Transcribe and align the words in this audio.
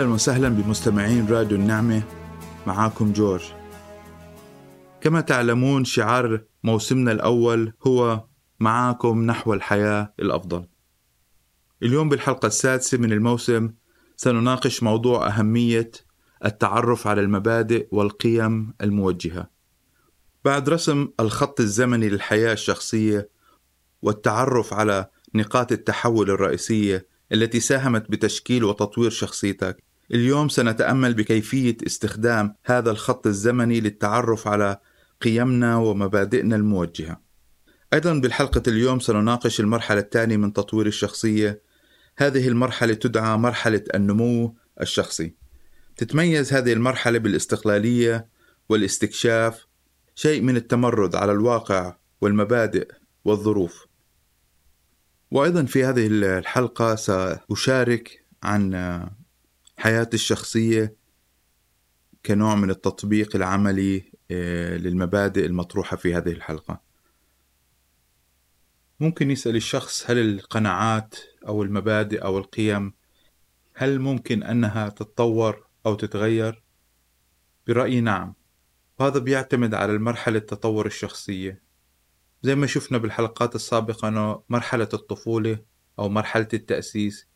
أهلا 0.00 0.12
وسهلا 0.12 0.48
بمستمعين 0.48 1.26
راديو 1.28 1.56
النعمة 1.56 2.02
معاكم 2.66 3.12
جورج. 3.12 3.42
كما 5.00 5.20
تعلمون 5.20 5.84
شعار 5.84 6.44
موسمنا 6.64 7.12
الأول 7.12 7.72
هو 7.86 8.24
معاكم 8.60 9.22
نحو 9.22 9.54
الحياة 9.54 10.14
الأفضل 10.20 10.66
اليوم 11.82 12.08
بالحلقة 12.08 12.46
السادسة 12.46 12.98
من 12.98 13.12
الموسم 13.12 13.70
سنناقش 14.16 14.82
موضوع 14.82 15.28
أهمية 15.28 15.90
التعرف 16.44 17.06
على 17.06 17.20
المبادئ 17.20 17.88
والقيم 17.92 18.74
الموجهة. 18.80 19.50
بعد 20.44 20.68
رسم 20.68 21.08
الخط 21.20 21.60
الزمني 21.60 22.08
للحياة 22.08 22.52
الشخصية 22.52 23.28
والتعرف 24.02 24.74
على 24.74 25.06
نقاط 25.34 25.72
التحول 25.72 26.30
الرئيسية 26.30 27.06
التي 27.32 27.60
ساهمت 27.60 28.10
بتشكيل 28.10 28.64
وتطوير 28.64 29.10
شخصيتك 29.10 29.89
اليوم 30.14 30.48
سنتأمل 30.48 31.14
بكيفية 31.14 31.76
استخدام 31.86 32.54
هذا 32.64 32.90
الخط 32.90 33.26
الزمني 33.26 33.80
للتعرف 33.80 34.48
على 34.48 34.80
قيمنا 35.20 35.76
ومبادئنا 35.76 36.56
الموجهة. 36.56 37.20
أيضا 37.92 38.14
بالحلقة 38.14 38.62
اليوم 38.68 39.00
سنناقش 39.00 39.60
المرحلة 39.60 40.00
الثانية 40.00 40.36
من 40.36 40.52
تطوير 40.52 40.86
الشخصية. 40.86 41.62
هذه 42.18 42.48
المرحلة 42.48 42.94
تدعى 42.94 43.36
مرحلة 43.36 43.84
النمو 43.94 44.56
الشخصي. 44.80 45.34
تتميز 45.96 46.52
هذه 46.52 46.72
المرحلة 46.72 47.18
بالاستقلالية 47.18 48.28
والاستكشاف 48.68 49.66
شيء 50.14 50.42
من 50.42 50.56
التمرد 50.56 51.14
على 51.14 51.32
الواقع 51.32 51.96
والمبادئ 52.20 52.88
والظروف. 53.24 53.86
وأيضا 55.30 55.64
في 55.64 55.84
هذه 55.84 56.06
الحلقة 56.10 56.94
سأشارك 56.94 58.24
عن 58.42 58.74
حياتي 59.80 60.14
الشخصية 60.16 60.96
كنوع 62.26 62.54
من 62.54 62.70
التطبيق 62.70 63.36
العملي 63.36 64.12
آه، 64.30 64.76
للمبادئ 64.76 65.46
المطروحة 65.46 65.96
في 65.96 66.14
هذه 66.14 66.32
الحلقة. 66.32 66.80
ممكن 69.00 69.30
يسأل 69.30 69.56
الشخص 69.56 70.10
هل 70.10 70.18
القناعات 70.18 71.14
أو 71.48 71.62
المبادئ 71.62 72.24
أو 72.24 72.38
القيم 72.38 72.92
هل 73.74 73.98
ممكن 73.98 74.42
أنها 74.42 74.88
تتطور 74.88 75.66
أو 75.86 75.94
تتغير؟ 75.94 76.62
برأيي 77.66 78.00
نعم. 78.00 78.34
وهذا 78.98 79.18
بيعتمد 79.18 79.74
على 79.74 79.92
المرحلة 79.92 80.38
التطور 80.38 80.86
الشخصية. 80.86 81.62
زي 82.42 82.54
ما 82.54 82.66
شفنا 82.66 82.98
بالحلقات 82.98 83.54
السابقة 83.54 84.08
أنه 84.08 84.42
مرحلة 84.48 84.88
الطفولة 84.94 85.58
أو 85.98 86.08
مرحلة 86.08 86.48
التأسيس 86.54 87.29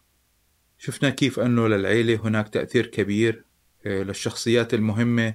شفنا 0.78 1.10
كيف 1.10 1.40
أنه 1.40 1.68
للعيلة 1.68 2.20
هناك 2.24 2.48
تأثير 2.48 2.86
كبير 2.86 3.44
آه، 3.86 4.02
للشخصيات 4.02 4.74
المهمة 4.74 5.34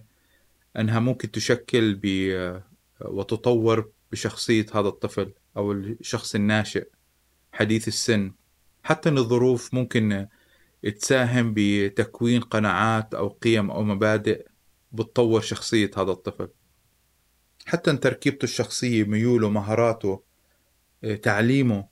أنها 0.77 0.99
ممكن 0.99 1.31
تشكل 1.31 1.99
آه، 2.05 2.63
وتطور 3.01 3.91
بشخصية 4.11 4.65
هذا 4.73 4.87
الطفل 4.87 5.33
أو 5.57 5.71
الشخص 5.71 6.35
الناشئ 6.35 6.87
حديث 7.53 7.87
السن. 7.87 8.31
حتى 8.83 9.09
أن 9.09 9.17
الظروف 9.17 9.73
ممكن 9.73 10.27
تساهم 10.99 11.53
بتكوين 11.55 12.41
قناعات 12.41 13.13
أو 13.13 13.27
قيم 13.27 13.71
أو 13.71 13.83
مبادئ 13.83 14.45
بتطور 14.91 15.41
شخصية 15.41 15.91
هذا 15.97 16.11
الطفل. 16.11 16.47
حتى 17.65 17.91
إن 17.91 17.99
تركيبته 17.99 18.43
الشخصية 18.43 19.03
ميوله 19.03 19.49
مهاراته 19.49 20.23
آه، 21.03 21.15
تعليمه 21.15 21.87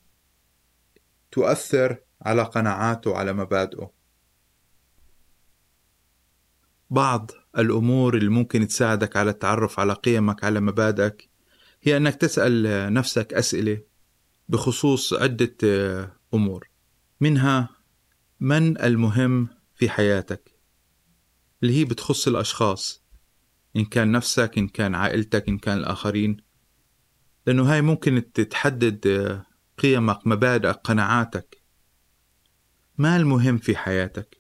تؤثر 1.32 1.98
على 2.22 2.44
قناعاته 2.44 3.18
على 3.18 3.34
مبادئه. 3.34 3.92
بعض 6.90 7.32
الأمور 7.58 8.18
اللي 8.18 8.30
ممكن 8.30 8.68
تساعدك 8.68 9.18
على 9.18 9.30
التعرف 9.30 9.80
على 9.80 9.94
قيمك 9.94 10.44
على 10.44 10.60
مبادئك 10.60 11.30
هي 11.82 11.98
أنك 11.98 12.16
تسأل 12.16 12.94
نفسك 12.94 13.34
أسئلة 13.34 13.82
بخصوص 14.50 15.14
عدة 15.14 15.56
آه، 15.64 16.12
أمور. 16.34 16.70
منها 17.22 17.70
من 18.40 18.82
المهم 18.82 19.48
في 19.76 19.90
حياتك؟ 19.90 20.52
اللي 21.64 21.80
هي 21.80 21.86
بتخص 21.86 22.28
الأشخاص 22.28 23.04
إن 23.76 23.86
كان 23.86 24.12
نفسك 24.12 24.58
إن 24.58 24.68
كان 24.68 24.96
عائلتك 24.96 25.50
إن 25.50 25.58
كان 25.58 25.78
الآخرين. 25.78 26.38
لأنه 27.48 27.74
هاي 27.74 27.82
ممكن 27.82 28.32
تتحدد 28.32 29.08
آه، 29.08 29.46
قيمك 29.78 30.28
مبادئك 30.28 30.76
قناعاتك. 30.76 31.62
ما 32.98 33.18
المهم 33.18 33.58
في 33.58 33.76
حياتك؟ 33.76 34.38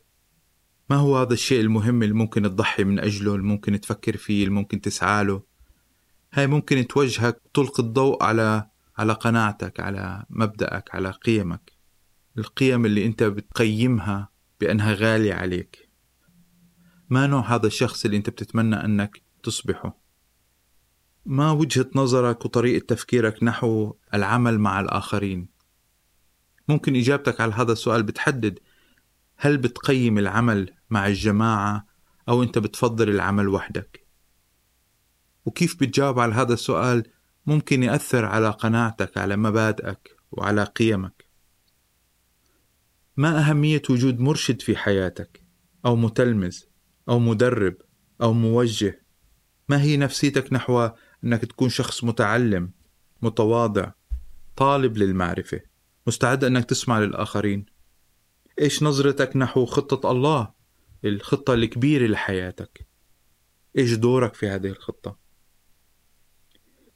ما 0.89 0.95
هو 0.95 1.17
هذا 1.17 1.33
الشيء 1.33 1.61
المهم 1.61 2.03
اللي 2.03 2.13
ممكن 2.13 2.43
تضحي 2.43 2.83
من 2.83 2.99
أجله 2.99 3.35
اللي 3.35 3.47
ممكن 3.47 3.81
تفكر 3.81 4.17
فيه 4.17 4.43
اللي 4.43 4.55
ممكن 4.55 4.81
تسعى 4.81 5.23
له؟ 5.23 5.43
هاي 6.33 6.47
ممكن 6.47 6.87
توجهك 6.87 7.41
تلقي 7.53 7.83
الضوء 7.83 8.23
على 8.23 8.69
على 8.97 9.13
قناعتك 9.13 9.79
على 9.79 10.25
مبدأك 10.29 10.95
على 10.95 11.11
قيمك. 11.11 11.71
القيم 12.37 12.85
اللي 12.85 13.05
أنت 13.05 13.23
بتقيمها 13.23 14.29
بأنها 14.59 14.93
غالية 14.93 15.33
عليك. 15.33 15.89
ما 17.09 17.27
نوع 17.27 17.55
هذا 17.55 17.67
الشخص 17.67 18.05
اللي 18.05 18.17
أنت 18.17 18.29
بتتمنى 18.29 18.75
أنك 18.75 19.21
تصبحه؟ 19.43 19.97
ما 21.25 21.51
وجهة 21.51 21.89
نظرك 21.95 22.45
وطريقة 22.45 22.85
تفكيرك 22.85 23.43
نحو 23.43 23.93
العمل 24.13 24.59
مع 24.59 24.79
الآخرين؟ 24.79 25.56
ممكن 26.67 26.95
إجابتك 26.95 27.41
على 27.41 27.53
هذا 27.53 27.71
السؤال 27.71 28.03
بتحدد 28.03 28.59
هل 29.37 29.57
بتقيم 29.57 30.17
العمل 30.17 30.73
مع 30.89 31.07
الجماعة 31.07 31.87
أو 32.29 32.43
أنت 32.43 32.57
بتفضل 32.57 33.09
العمل 33.09 33.47
وحدك. 33.47 34.07
وكيف 35.45 35.75
بتجاوب 35.75 36.19
على 36.19 36.33
هذا 36.33 36.53
السؤال 36.53 37.03
ممكن 37.45 37.83
يأثر 37.83 38.25
على 38.25 38.49
قناعتك 38.49 39.17
على 39.17 39.35
مبادئك 39.35 40.17
وعلى 40.31 40.63
قيمك. 40.63 41.27
ما 43.17 43.39
أهمية 43.39 43.81
وجود 43.89 44.19
مرشد 44.19 44.61
في 44.61 44.75
حياتك؟ 44.77 45.43
أو 45.85 45.95
متلمذ 45.95 46.59
أو 47.09 47.19
مدرب؟ 47.19 47.75
أو 48.21 48.33
موجه؟ 48.33 49.05
ما 49.69 49.81
هي 49.81 49.97
نفسيتك 49.97 50.53
نحو 50.53 50.89
أنك 51.23 51.41
تكون 51.41 51.69
شخص 51.69 52.03
متعلم 52.03 52.71
متواضع 53.21 53.91
طالب 54.55 54.97
للمعرفة؟ 54.97 55.61
مستعد 56.07 56.43
أنك 56.43 56.65
تسمع 56.65 56.99
للآخرين. 56.99 57.65
إيش 58.61 58.83
نظرتك 58.83 59.37
نحو 59.37 59.65
خطة 59.65 60.11
الله 60.11 60.53
الخطة 61.05 61.53
الكبيرة 61.53 62.07
لحياتك؟ 62.07 62.87
إيش 63.77 63.93
دورك 63.93 64.33
في 64.33 64.47
هذه 64.47 64.67
الخطة؟ 64.67 65.19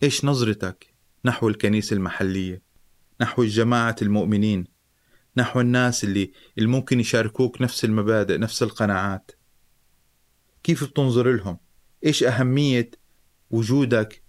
إيش 0.04 0.26
نظرتك 0.26 0.94
نحو 1.26 1.50
الكنيسة 1.50 1.96
المحلية 1.96 2.62
نحو 3.22 3.44
الجماعة 3.44 3.96
المؤمنين 4.02 4.68
نحو 5.38 5.62
الناس 5.62 6.04
اللي, 6.04 6.32
اللي 6.58 6.70
ممكن 6.70 7.00
يشاركوك 7.00 7.62
نفس 7.62 7.86
المبادئ 7.86 8.38
نفس 8.38 8.64
القناعات؟ 8.64 9.32
كيف 10.64 10.84
بتنظر 10.84 11.32
لهم؟ 11.32 11.58
إيش 12.06 12.24
أهمية 12.24 12.92
وجودك 13.50 14.24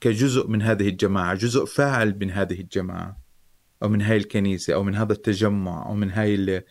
كجزء 0.00 0.46
من 0.46 0.62
هذه 0.62 0.88
الجماعة 0.88 1.34
جزء 1.34 1.64
فاعل 1.64 2.18
من 2.18 2.30
هذه 2.30 2.60
الجماعة؟ 2.60 3.25
أو 3.86 3.90
من 3.90 4.02
هاي 4.02 4.16
الكنيسة 4.16 4.74
أو 4.74 4.82
من 4.82 4.94
هذا 4.94 5.12
التجمع 5.12 5.86
أو 5.86 5.94
من 5.94 6.10
هاي 6.10 6.64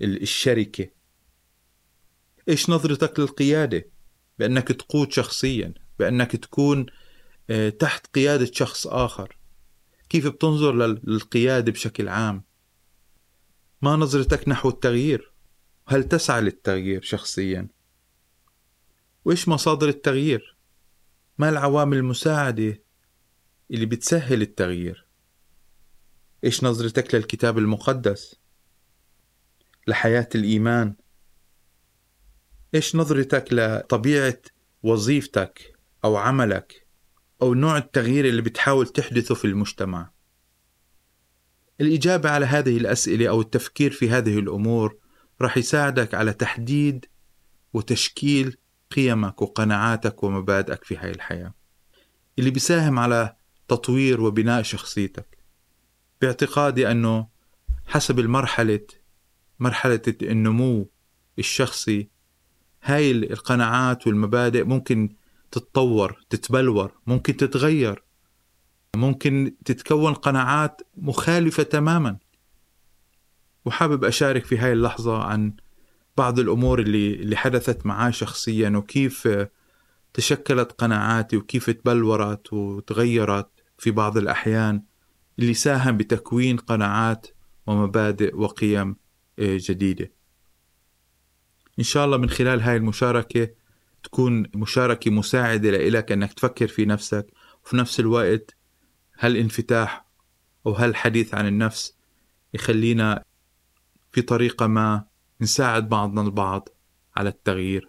الشركة. 0.00 0.90
إيش 2.48 2.70
نظرتك 2.70 3.20
للقيادة؟ 3.20 3.90
بأنك 4.38 4.68
تقود 4.68 5.12
شخصيا 5.12 5.74
بأنك 5.98 6.36
تكون 6.36 6.86
آه، 7.50 7.68
تحت 7.68 8.06
قيادة 8.14 8.50
شخص 8.52 8.86
آخر. 8.86 9.38
كيف 10.08 10.26
بتنظر 10.26 10.74
للقيادة 11.04 11.72
بشكل 11.72 12.08
عام؟ 12.08 12.44
ما 13.82 13.96
نظرتك 13.96 14.48
نحو 14.48 14.68
التغيير؟ 14.68 15.32
هل 15.86 16.04
تسعى 16.04 16.40
للتغيير 16.40 17.02
شخصيا؟ 17.02 17.68
وإيش 19.24 19.48
مصادر 19.48 19.88
التغيير؟ 19.88 20.56
ما 21.38 21.48
العوامل 21.48 21.96
المساعدة 21.96 22.82
اللي 23.70 23.86
بتسهل 23.86 24.42
التغيير؟ 24.42 25.07
إيش 26.44 26.64
نظرتك 26.64 27.14
للكتاب 27.14 27.58
المقدس؟ 27.58 28.36
لحياة 29.86 30.28
الإيمان؟ 30.34 30.94
إيش 32.74 32.96
نظرتك 32.96 33.44
لطبيعة 33.52 34.38
وظيفتك 34.82 35.72
أو 36.04 36.16
عملك 36.16 36.86
أو 37.42 37.54
نوع 37.54 37.76
التغيير 37.78 38.24
اللي 38.24 38.42
بتحاول 38.42 38.86
تحدثه 38.86 39.34
في 39.34 39.44
المجتمع؟ 39.44 40.10
الإجابة 41.80 42.30
على 42.30 42.46
هذه 42.46 42.76
الأسئلة 42.76 43.28
أو 43.28 43.40
التفكير 43.40 43.90
في 43.90 44.10
هذه 44.10 44.38
الأمور 44.38 44.96
راح 45.40 45.56
يساعدك 45.56 46.14
على 46.14 46.32
تحديد 46.32 47.06
وتشكيل 47.72 48.56
قيمك 48.90 49.42
وقناعاتك 49.42 50.22
ومبادئك 50.22 50.84
في 50.84 50.96
هاي 50.96 51.10
الحياة 51.10 51.54
اللي 52.38 52.50
بيساهم 52.50 52.98
على 52.98 53.36
تطوير 53.68 54.20
وبناء 54.20 54.62
شخصيتك 54.62 55.37
باعتقادي 56.20 56.90
أنه 56.90 57.28
حسب 57.86 58.18
المرحلة 58.18 58.86
مرحلة 59.60 60.02
النمو 60.22 60.90
الشخصي 61.38 62.08
هاي 62.82 63.10
القناعات 63.10 64.06
والمبادئ 64.06 64.64
ممكن 64.64 65.16
تتطور 65.50 66.24
تتبلور 66.30 66.92
ممكن 67.06 67.36
تتغير 67.36 68.02
ممكن 68.96 69.54
تتكون 69.64 70.14
قناعات 70.14 70.82
مخالفة 70.96 71.62
تماما. 71.62 72.18
وحابب 73.64 74.04
أشارك 74.04 74.44
في 74.44 74.58
هاي 74.58 74.72
اللحظة 74.72 75.22
عن 75.22 75.52
بعض 76.16 76.38
الأمور 76.38 76.80
اللي, 76.80 77.14
اللي 77.14 77.36
حدثت 77.36 77.86
معي 77.86 78.12
شخصيا 78.12 78.70
وكيف 78.70 79.28
تشكلت 80.14 80.72
قناعاتي 80.72 81.36
وكيف 81.36 81.70
تبلورت 81.70 82.52
وتغيرت 82.52 83.48
في 83.78 83.90
بعض 83.90 84.16
الأحيان. 84.16 84.82
اللي 85.38 85.54
ساهم 85.54 85.96
بتكوين 85.96 86.56
قناعات 86.56 87.26
ومبادئ 87.66 88.36
وقيم 88.36 88.96
آه، 89.38 89.58
جديدة. 89.60 90.12
إن 91.78 91.84
شاء 91.84 92.04
الله 92.04 92.16
من 92.16 92.30
خلال 92.30 92.60
هاي 92.60 92.76
المشاركة 92.76 93.48
تكون 94.02 94.46
مشاركة 94.54 95.10
مساعدة 95.10 95.70
لإلك 95.70 96.12
أنك 96.12 96.32
تفكر 96.32 96.68
في 96.68 96.84
نفسك. 96.84 97.26
وفي 97.64 97.76
نفس 97.76 98.00
الوقت 98.00 98.56
هالانفتاح 99.18 100.04
أو 100.66 100.72
هالحديث 100.72 101.34
عن 101.34 101.46
النفس 101.46 101.96
يخلينا 102.54 103.24
في 104.12 104.22
طريقة 104.22 104.66
ما 104.66 105.04
نساعد 105.40 105.88
بعضنا 105.88 106.20
البعض 106.22 106.68
على 107.16 107.28
التغيير. 107.28 107.88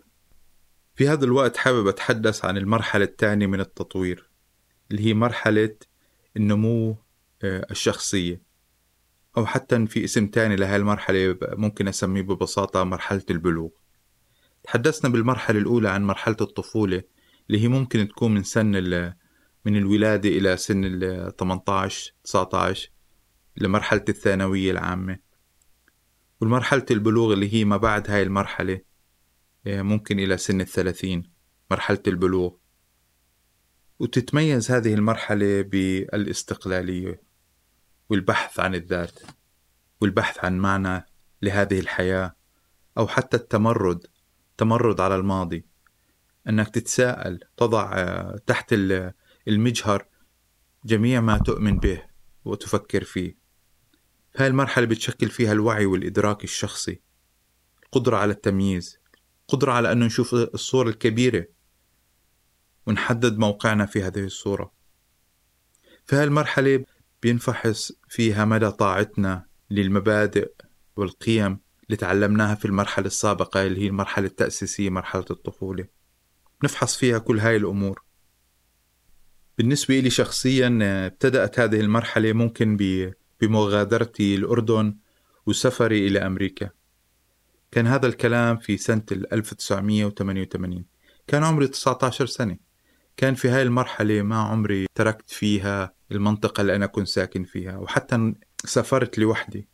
في 0.95 1.07
هذا 1.07 1.25
الوقت 1.25 1.57
حابب 1.57 1.87
أتحدث 1.87 2.45
عن 2.45 2.57
المرحلة 2.57 3.05
الثانية 3.05 3.47
من 3.47 3.59
التطوير 3.59 4.29
اللي 4.91 5.05
هي 5.05 5.13
مرحلة 5.13 5.75
النمو 6.37 6.97
الشخصية. 7.43 8.41
أو 9.37 9.45
حتى 9.45 9.87
في 9.87 10.03
اسم 10.03 10.27
تاني 10.27 10.55
لهذه 10.55 10.75
المرحلة 10.75 11.37
ممكن 11.41 11.87
أسميه 11.87 12.21
ببساطة 12.21 12.83
مرحلة 12.83 13.23
البلوغ. 13.29 13.69
تحدثنا 14.63 15.11
بالمرحلة 15.11 15.59
الأولى 15.59 15.89
عن 15.89 16.03
مرحلة 16.03 16.37
الطفولة 16.41 17.03
اللي 17.49 17.63
هي 17.63 17.67
ممكن 17.67 18.07
تكون 18.07 18.33
من 18.33 18.43
سن 18.43 18.71
من 19.65 19.77
الولادة 19.77 20.29
إلى 20.29 20.57
سن 20.57 20.83
ال 20.85 21.35
18 21.35 22.13
19 22.23 22.91
لمرحلة 23.57 24.05
الثانوية 24.09 24.71
العامة. 24.71 25.19
والمرحلة 26.41 26.85
البلوغ 26.91 27.33
اللي 27.33 27.53
هي 27.53 27.65
ما 27.65 27.77
بعد 27.77 28.11
هاي 28.11 28.23
المرحلة 28.23 28.81
آه، 29.67 29.81
ممكن 29.81 30.19
إلى 30.19 30.37
سن 30.37 30.61
الثلاثين 30.61 31.31
مرحلة 31.71 32.03
البلوغ. 32.07 32.53
وتتميز 33.99 34.71
هذه 34.71 34.93
المرحلة 34.93 35.61
بالاستقلالية. 35.61 37.28
والبحث 38.09 38.59
عن 38.59 38.75
الذات 38.75 39.19
والبحث 40.01 40.45
عن 40.45 40.57
معنى 40.57 41.05
لهذه 41.41 41.79
الحياة 41.79 42.35
أو 42.97 43.07
حتى 43.07 43.37
التمرد 43.37 44.07
تمرد 44.57 45.01
على 45.01 45.15
الماضي. 45.15 45.65
أنك 46.49 46.69
تتساءل 46.69 47.39
تضع 47.57 47.93
آه، 47.95 48.39
تحت 48.47 48.75
المجهر 49.47 50.07
جميع 50.85 51.21
ما 51.21 51.37
تؤمن 51.37 51.77
به 51.77 52.03
وتفكر 52.45 53.03
فيه. 53.03 53.37
هاي 54.37 54.47
المرحلة 54.47 54.85
بتشكل 54.85 55.29
فيها 55.29 55.51
الوعي 55.51 55.85
والإدراك 55.85 56.43
الشخصي. 56.43 57.01
القدرة 57.83 58.17
على 58.17 58.33
التمييز 58.33 58.97
قدرة 59.47 59.71
على 59.71 59.91
أنه 59.91 60.05
نشوف 60.05 60.33
الصورة 60.33 60.89
الكبيرة 60.89 61.47
ونحدد 62.87 63.37
موقعنا 63.37 63.85
في 63.85 64.03
هذه 64.03 64.23
الصورة. 64.23 64.71
في 66.05 66.15
هاي 66.15 66.23
المرحلة 66.23 66.85
بينفحص 67.21 67.91
فيها 68.09 68.45
مدى 68.45 68.71
طاعتنا 68.71 69.45
للمبادئ 69.71 70.51
والقيم 70.95 71.59
اللي 71.85 71.97
تعلمناها 71.97 72.55
في 72.55 72.65
المرحلة 72.65 73.05
السابقة 73.05 73.65
اللي 73.65 73.81
هي 73.81 73.87
المرحلة 73.87 74.25
التأسيسية 74.25 74.89
مرحلة 74.89 75.25
الطفولة. 75.31 75.85
نفحص 76.63 76.97
فيها 76.97 77.17
كل 77.17 77.39
هاي 77.39 77.55
الأمور. 77.55 78.03
بالنسبة 79.57 79.99
لي 79.99 80.09
شخصيا 80.09 80.79
ابتدأت 80.81 81.59
هذه 81.59 81.79
المرحلة 81.79 82.33
ممكن 82.33 82.77
بمغادرتي 83.41 84.35
الأردن 84.35 84.97
وسفري 85.45 86.07
إلى 86.07 86.19
أمريكا. 86.19 86.69
كان 87.71 87.87
هذا 87.87 88.07
الكلام 88.07 88.57
في 88.57 88.77
سنة 88.77 89.03
1988 89.11 90.85
كان 91.27 91.43
عمري 91.43 91.67
19 91.67 92.25
سنة. 92.25 92.68
كان 93.19 93.35
في 93.35 93.49
هاي 93.49 93.61
المرحلة 93.61 94.21
ما 94.21 94.35
عمري 94.35 94.85
تركت 94.95 95.29
فيها 95.29 95.93
المنطقة 96.11 96.61
اللي 96.61 96.75
أنا 96.75 96.85
كنت 96.85 97.07
ساكن 97.07 97.43
فيها 97.43 97.77
وحتى 97.77 98.33
سافرت 98.65 99.19
لوحدي. 99.19 99.67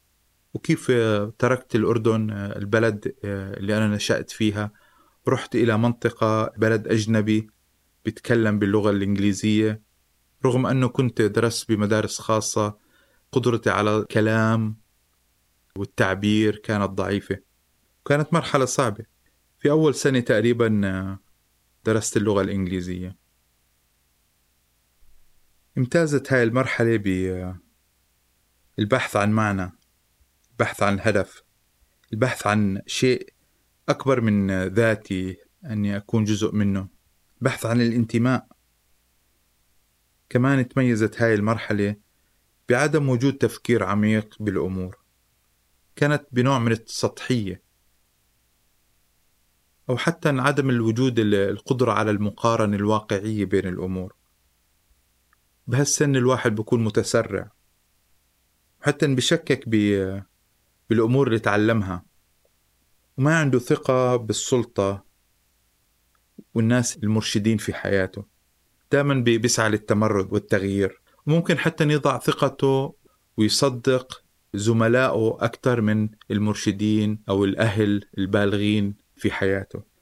وكيف 0.53 0.91
تركت 1.39 1.75
الأردن 1.75 2.29
البلد 2.31 3.15
اللي 3.23 3.77
أنا 3.77 3.87
نشأت 3.87 4.31
فيها. 4.31 4.71
رحت 5.27 5.55
إلى 5.55 5.77
منطقة 5.77 6.53
بلد 6.57 6.87
أجنبي 6.87 7.47
بيتكلم 8.05 8.59
باللغة 8.59 8.89
الإنجليزية. 8.89 9.81
رغم 10.45 10.65
أنه 10.65 10.87
كنت 10.87 11.21
درست 11.21 11.69
بمدارس 11.69 12.19
خاصة 12.19 12.77
قدرتي 13.31 13.69
على 13.69 13.97
الكلام 13.97 14.77
والتعبير 15.77 16.55
كانت 16.55 16.89
ضعيفة. 16.89 17.37
كانت 18.05 18.33
مرحلة 18.33 18.65
صعبة. 18.65 19.05
في 19.59 19.71
أول 19.71 19.95
سنة 19.95 20.19
تقريبا 20.19 21.17
درست 21.85 22.17
اللغة 22.17 22.41
الإنجليزية. 22.41 23.24
امتازت 25.77 26.33
هاي 26.33 26.43
المرحلة 26.43 26.97
بالبحث 28.77 29.15
عن 29.15 29.31
معنى 29.31 29.71
البحث 30.51 30.83
عن 30.83 30.99
هدف 31.01 31.43
البحث 32.13 32.47
عن 32.47 32.81
شيء 32.87 33.33
أكبر 33.89 34.21
من 34.21 34.63
ذاتي 34.67 35.37
أني 35.65 35.97
أكون 35.97 36.23
جزء 36.23 36.55
منه 36.55 36.87
البحث 37.37 37.65
عن 37.65 37.81
الانتماء. 37.81 38.47
كمان 40.29 40.67
تميزت 40.67 41.21
هاي 41.21 41.33
المرحلة 41.33 41.95
بعدم 42.69 43.09
وجود 43.09 43.33
تفكير 43.33 43.83
عميق 43.83 44.35
بالأمور 44.39 44.97
كانت 45.95 46.23
بنوع 46.31 46.59
من 46.59 46.71
السطحية 46.71 47.61
أو 49.89 49.97
حتى 49.97 50.29
عدم 50.29 50.69
الوجود 50.69 51.19
القدرة 51.19 51.91
على 51.91 52.11
المقارنة 52.11 52.75
الواقعية 52.75 53.45
بين 53.45 53.67
الأمور. 53.67 54.15
بهالسن 55.67 56.15
الواحد 56.15 56.55
بكون 56.55 56.83
متسرع. 56.83 57.51
حتى 58.81 59.07
بشكك 59.07 59.69
بالأمور 60.89 61.27
اللي 61.27 61.39
تعلمها. 61.39 62.05
وما 63.17 63.39
عنده 63.39 63.59
ثقة 63.59 64.15
بالسلطة 64.15 65.05
والناس 66.53 66.97
المرشدين 66.97 67.57
في 67.57 67.73
حياته. 67.73 68.25
دائما 68.91 69.13
بيسعى 69.13 69.69
للتمرد 69.69 70.33
والتغيير. 70.33 71.01
وممكن 71.27 71.57
حتى 71.57 71.83
يضع 71.83 72.19
ثقته 72.19 72.95
ويصدق 73.37 74.23
زملائه 74.53 75.37
أكثر 75.39 75.81
من 75.81 76.09
المرشدين 76.31 77.19
أو 77.29 77.45
الأهل 77.45 78.05
البالغين 78.17 78.95
في 79.15 79.31
حياته. 79.31 79.94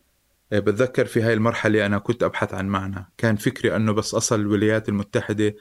بتذكر 0.59 1.05
في 1.05 1.21
هاي 1.21 1.33
المرحلة 1.33 1.85
أنا 1.85 1.97
كنت 1.97 2.23
أبحث 2.23 2.53
عن 2.53 2.67
معنى. 2.67 3.11
كان 3.17 3.35
فكري 3.35 3.75
أنه 3.75 3.91
بس 3.91 4.13
أصل 4.13 4.39
الولايات 4.39 4.89
المتحدة 4.89 5.55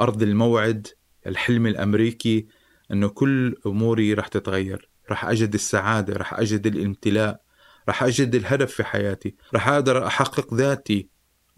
أرض 0.00 0.22
الموعد 0.22 0.86
الحلم 1.26 1.66
الأمريكي 1.66 2.46
أنه 2.90 3.08
كل 3.08 3.56
أموري 3.66 4.14
رح 4.14 4.28
تتغير. 4.28 4.90
رح 5.10 5.24
أجد 5.24 5.54
السعادة 5.54 6.16
رح 6.16 6.34
أجد 6.34 6.66
الامتلاء 6.66 7.40
رح 7.88 8.02
أجد 8.02 8.34
الهدف 8.34 8.72
في 8.72 8.84
حياتي. 8.84 9.34
رح 9.54 9.68
أقدر 9.68 10.06
أحقق 10.06 10.54
ذاتي 10.54 11.08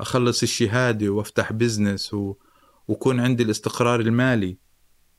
أخلص 0.00 0.42
الشهادة 0.42 1.08
وأفتح 1.08 1.52
بزنس 1.52 2.14
و... 2.14 2.34
وكون 2.88 3.20
عندي 3.20 3.42
الاستقرار 3.42 4.00
المالي. 4.00 4.58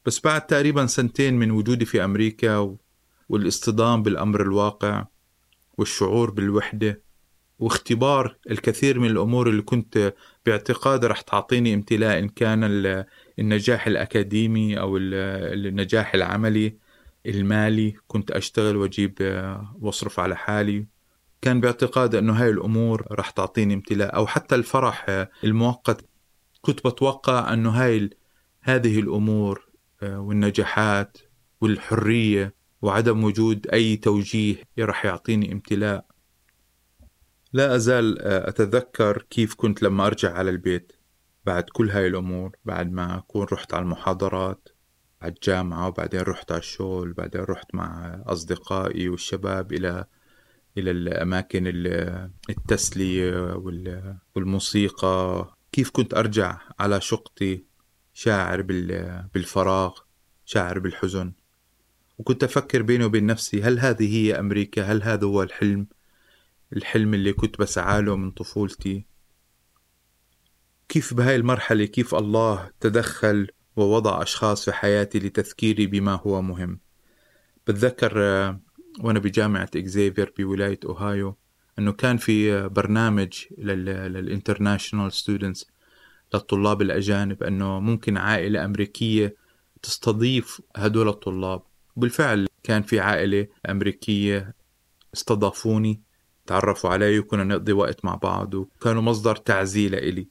بس 0.05 0.19
بعد 0.19 0.45
تقريبا 0.45 0.85
سنتين 0.85 1.33
من 1.33 1.51
وجودي 1.51 1.85
في 1.85 2.03
أمريكا 2.03 2.57
و... 2.57 2.79
والاصطدام 3.29 4.03
بالأمر 4.03 4.41
الواقع 4.41 5.05
والشعور 5.77 6.31
بالوحدة 6.31 7.06
واختبار 7.59 8.35
الكثير 8.51 8.99
من 8.99 9.07
الأمور 9.09 9.49
اللي 9.49 9.61
كنت 9.61 10.13
باعتقاد 10.45 11.05
رح 11.05 11.21
تعطيني 11.21 11.73
امتلاء 11.73 12.19
إن 12.19 12.29
كان 12.29 12.63
النجاح 13.39 13.87
الأكاديمي 13.87 14.79
أو 14.79 14.97
النجاح 14.97 16.13
العملي 16.13 16.77
المالي 17.25 17.93
كنت 18.07 18.31
أشتغل 18.31 18.77
وأجيب 18.77 19.13
وأصرف 19.79 20.19
على 20.19 20.35
حالي. 20.35 20.87
كان 21.41 21.61
باعتقاد 21.61 22.15
أنه 22.15 22.33
هاي 22.33 22.49
الأمور 22.49 23.07
رح 23.11 23.29
تعطيني 23.29 23.73
امتلاء 23.73 24.15
أو 24.15 24.27
حتى 24.27 24.55
الفرح 24.55 25.05
المؤقت. 25.43 26.05
كنت 26.61 26.87
بتوقع 26.87 27.53
أنه 27.53 27.69
هاي 27.69 28.09
هذه 28.61 28.99
الأمور 28.99 29.67
والنجاحات 30.03 31.17
والحرية 31.61 32.53
وعدم 32.81 33.23
وجود 33.23 33.67
أي 33.67 33.95
توجيه 33.95 34.55
رح 34.79 35.05
يعطيني 35.05 35.51
امتلاء. 35.51 36.05
لا 37.53 37.75
أزال 37.75 38.21
أتذكر 38.21 39.25
كيف 39.29 39.55
كنت 39.55 39.83
لما 39.83 40.05
أرجع 40.05 40.33
على 40.33 40.49
البيت. 40.49 40.93
بعد 41.45 41.63
كل 41.63 41.89
هاي 41.89 42.07
الأمور 42.07 42.55
بعد 42.65 42.91
ما 42.91 43.17
أكون 43.17 43.47
رحت 43.51 43.73
على 43.73 43.83
المحاضرات 43.83 44.69
على 45.21 45.31
الجامعة 45.33 45.87
وبعدين 45.87 46.21
رحت 46.21 46.51
على 46.51 46.59
الشغل 46.59 47.13
بعدين 47.13 47.41
رحت 47.41 47.75
مع 47.75 48.21
أصدقائي 48.25 49.09
والشباب 49.09 49.73
إلى 49.73 50.05
إلى 50.77 50.91
الأماكن 50.91 51.63
التسلية 52.49 53.53
والموسيقى. 54.35 55.47
كيف 55.71 55.89
كنت 55.89 56.13
أرجع 56.13 56.59
على 56.79 57.01
شقتي؟ 57.01 57.65
شاعر 58.13 58.61
بالفراغ 59.33 59.99
شاعر 60.45 60.79
بالحزن. 60.79 61.33
وكنت 62.17 62.43
أفكر 62.43 62.81
بيني 62.81 63.05
وبين 63.05 63.25
نفسي 63.25 63.63
هل 63.63 63.79
هذه 63.79 64.15
هي 64.15 64.39
أمريكا؟ 64.39 64.83
هل 64.83 65.03
هذا 65.03 65.27
هو 65.27 65.43
الحلم؟ 65.43 65.87
الحلم 66.73 67.13
اللي 67.13 67.33
كنت 67.33 67.59
بسعى 67.59 68.01
له 68.01 68.15
من 68.15 68.31
طفولتي. 68.31 69.05
كيف 70.89 71.13
بهاي 71.13 71.35
المرحلة 71.35 71.85
كيف 71.85 72.15
الله 72.15 72.71
تدخل 72.79 73.47
ووضع 73.75 74.21
أشخاص 74.21 74.65
في 74.65 74.71
حياتي 74.71 75.19
لتذكيري 75.19 75.87
بما 75.87 76.13
هو 76.13 76.41
مهم. 76.41 76.79
بتذكر 77.67 78.13
آه، 78.17 78.59
وأنا 78.99 79.19
بجامعة 79.19 79.69
Xavier 79.75 80.33
بولاية 80.37 80.79
أوهايو 80.85 81.37
أنه 81.79 81.91
كان 81.91 82.17
في 82.17 82.53
آه، 82.53 82.67
برنامج 82.67 83.45
لل 83.57 83.78
international 83.78 85.11
students 85.11 85.67
للطلاب 86.33 86.81
الأجانب 86.81 87.43
أنه 87.43 87.79
ممكن 87.79 88.17
عائلة 88.17 88.65
أمريكية 88.65 89.35
تستضيف 89.81 90.61
هدول 90.75 91.07
الطلاب. 91.07 91.61
وبالفعل 91.95 92.47
كان 92.63 92.81
في 92.81 92.99
عائلة 92.99 93.47
أمريكية 93.69 94.55
استضافوني. 95.13 96.01
تعرفوا 96.47 96.89
علي 96.89 97.19
وكنا 97.19 97.43
نقضي 97.43 97.73
وقت 97.73 98.05
مع 98.05 98.15
بعض 98.15 98.53
وكانوا 98.53 99.01
مصدر 99.01 99.35
تعزية 99.35 99.89
لإلي 99.89 100.27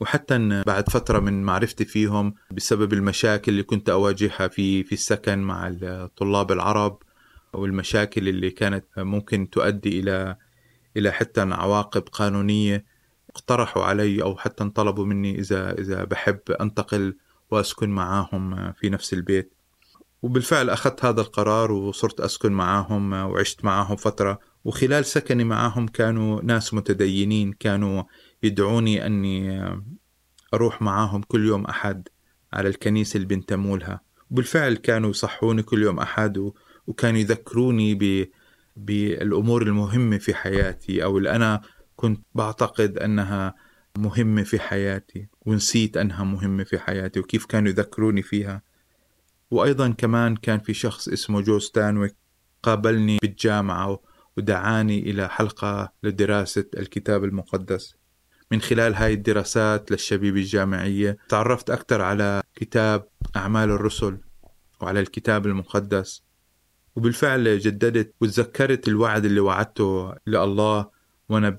وحتى 0.00 0.62
بعد 0.66 0.88
فترة 0.88 1.18
من 1.18 1.42
معرفتي 1.42 1.84
فيهم 1.84 2.34
بسبب 2.50 2.92
المشاكل 2.92 3.52
اللي 3.52 3.62
كنت 3.62 3.88
أواجهها 3.88 4.48
في 4.48 4.84
في 4.84 4.92
السكن 4.92 5.38
مع 5.38 5.68
الطلاب 5.82 6.52
العرب 6.52 7.02
والمشاكل 7.52 8.28
اللي 8.28 8.50
كانت 8.50 8.84
ممكن 8.96 9.50
تؤدي 9.50 10.00
إلى 10.00 10.36
إلى 10.96 11.12
حتى 11.12 11.40
عواقب 11.40 12.02
قانونية 12.02 12.84
اقترحوا 13.30 13.84
علي 13.84 14.22
أو 14.22 14.36
حتى 14.36 14.68
طلبوا 14.68 15.06
مني 15.06 15.38
إذا 15.38 15.78
إذا 15.78 16.04
بحب 16.04 16.40
أنتقل 16.60 17.16
وأسكن 17.50 17.90
معاهم 17.90 18.72
في 18.72 18.90
نفس 18.90 19.12
البيت. 19.12 19.52
وبالفعل 20.22 20.70
أخذت 20.70 21.04
هذا 21.04 21.20
القرار 21.20 21.72
وصرت 21.72 22.20
أسكن 22.20 22.52
معاهم 22.52 23.12
وعشت 23.12 23.64
معاهم 23.64 23.96
فترة 23.96 24.38
وخلال 24.64 25.04
سكني 25.04 25.44
معاهم 25.44 25.88
كانوا 25.88 26.42
ناس 26.42 26.74
متدينين 26.74 27.52
كانوا 27.52 28.02
يدعوني 28.42 29.06
أني 29.06 29.62
أروح 30.54 30.82
معاهم 30.82 31.22
كل 31.22 31.46
يوم 31.46 31.64
أحد 31.64 32.08
على 32.52 32.68
الكنيسة 32.68 33.16
اللي 33.16 33.26
بنتموا 33.26 33.78
لها 33.78 34.00
وبالفعل 34.30 34.74
كانوا 34.74 35.10
يصحوني 35.10 35.62
كل 35.62 35.82
يوم 35.82 35.98
أحد 35.98 36.52
وكانوا 36.86 37.20
يذكروني 37.20 37.94
ب... 37.94 38.28
بالأمور 38.76 39.62
المهمة 39.62 40.18
في 40.18 40.34
حياتي 40.34 41.04
أو 41.04 41.18
اللي 41.18 41.30
أنا 41.30 41.60
كنت 41.96 42.20
بعتقد 42.34 42.98
أنها 42.98 43.54
مهمة 43.98 44.42
في 44.42 44.58
حياتي 44.58 45.28
ونسيت 45.46 45.96
أنها 45.96 46.24
مهمة 46.24 46.64
في 46.64 46.78
حياتي 46.78 47.20
وكيف 47.20 47.46
كانوا 47.46 47.68
يذكروني 47.68 48.22
فيها. 48.22 48.62
وأيضا 49.50 49.88
كمان 49.88 50.36
كان 50.36 50.58
في 50.58 50.74
شخص 50.74 51.08
اسمه 51.08 51.40
جو 51.40 51.58
ستانويك 51.58 52.16
قابلني 52.62 53.18
بالجامعة 53.22 54.00
ودعاني 54.36 54.98
إلى 55.10 55.28
حلقة 55.28 55.92
لدراسة 56.02 56.64
الكتاب 56.76 57.24
المقدس. 57.24 57.96
من 58.50 58.60
خلال 58.60 58.94
هاي 58.94 59.12
الدراسات 59.12 59.90
للشبيبة 59.90 60.40
الجامعية 60.40 61.16
تعرفت 61.28 61.70
أكثر 61.70 62.02
على 62.02 62.42
كتاب 62.54 63.08
أعمال 63.36 63.70
الرسل 63.70 64.18
وعلى 64.80 65.00
الكتاب 65.00 65.46
المقدس. 65.46 66.22
وبالفعل 66.96 67.58
جددت 67.58 68.14
وتذكرت 68.20 68.88
الوعد 68.88 69.24
اللي 69.24 69.40
وعدته 69.40 70.14
لله 70.26 70.90
وأنا 71.28 71.50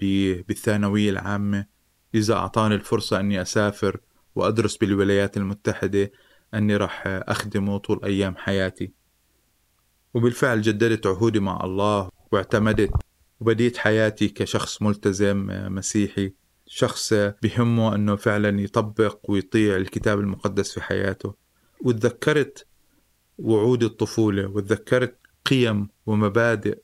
بالثانوية 0.47 1.09
العامة. 1.09 1.65
إذا 2.15 2.33
أعطاني 2.33 2.75
الفرصة 2.75 3.19
أني 3.19 3.41
أسافر 3.41 3.97
وأدرس 4.35 4.77
بالولايات 4.77 5.37
المتحدة 5.37 6.11
أني 6.53 6.75
راح 6.75 7.03
أخدمه 7.05 7.77
طول 7.77 7.99
أيام 8.03 8.35
حياتي. 8.37 8.91
وبالفعل 10.13 10.61
جددت 10.61 11.07
عهودي 11.07 11.39
مع 11.39 11.63
الله 11.63 12.09
واعتمدت 12.31 12.91
وبديت 13.39 13.77
حياتي 13.77 14.27
كشخص 14.29 14.81
ملتزم 14.81 15.47
مسيحي 15.49 16.33
شخص 16.67 17.13
بهمه 17.13 17.95
أنه 17.95 18.15
فعلا 18.15 18.61
يطبق 18.61 19.19
ويطيع 19.29 19.75
الكتاب 19.75 20.19
المقدس 20.19 20.71
في 20.73 20.81
حياته. 20.81 21.35
وتذكرت 21.81 22.67
وعود 23.37 23.83
الطفولة 23.83 24.47
وتذكرت 24.47 25.17
قيم 25.45 25.89
ومبادئ 26.05 26.79